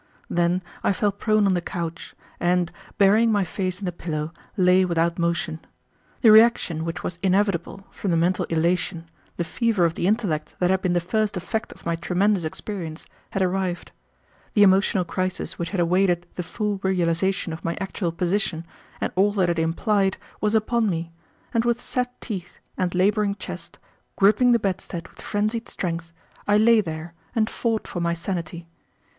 [0.31, 4.83] Then I fell prone on the couch, and, burying my face in the pillow, lay
[4.83, 5.59] without motion.
[6.21, 10.71] The reaction which was inevitable, from the mental elation, the fever of the intellect that
[10.71, 13.91] had been the first effect of my tremendous experience, had arrived.
[14.55, 18.65] The emotional crisis which had awaited the full realization of my actual position,
[18.99, 21.11] and all that it implied, was upon me,
[21.53, 23.77] and with set teeth and laboring chest,
[24.15, 26.11] gripping the bedstead with frenzied strength,
[26.47, 28.67] I lay there and fought for my sanity.